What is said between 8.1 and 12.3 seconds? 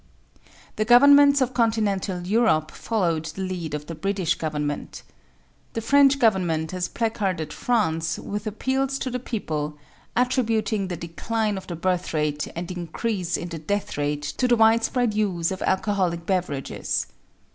with appeals to the people, attributing the decline of the birth